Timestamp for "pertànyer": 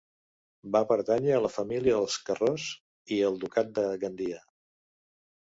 0.91-1.35